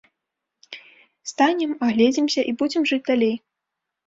[1.31, 3.35] Станем, агледзімся, і будзем жыць далей.